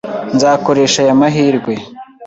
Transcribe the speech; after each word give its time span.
Nzakoresha 0.35 0.97
aya 1.01 1.13
mahirwe. 1.21 1.73